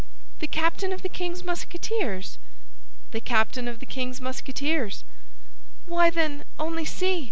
[0.39, 2.39] "The captain of the king's Musketeers?"
[3.11, 5.03] "The captain of the king's Musketeers."
[5.85, 7.19] "Why, then, only see!"